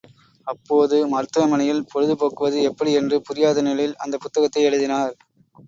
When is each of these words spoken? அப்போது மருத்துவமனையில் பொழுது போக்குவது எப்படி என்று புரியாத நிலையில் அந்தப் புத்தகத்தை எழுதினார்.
அப்போது 0.47 0.97
மருத்துவமனையில் 1.07 1.83
பொழுது 1.91 2.15
போக்குவது 2.15 2.61
எப்படி 2.61 2.93
என்று 2.93 3.21
புரியாத 3.21 3.61
நிலையில் 3.61 3.97
அந்தப் 3.97 4.21
புத்தகத்தை 4.21 4.63
எழுதினார். 4.63 5.15